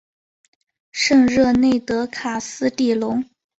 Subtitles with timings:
[0.91, 3.23] 圣热内德卡斯蒂隆。